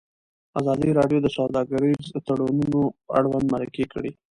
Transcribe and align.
ازادي 0.59 0.89
راډیو 0.99 1.19
د 1.23 1.27
سوداګریز 1.37 2.03
تړونونه 2.25 2.79
اړوند 3.17 3.45
مرکې 3.55 3.85
کړي. 3.93 4.11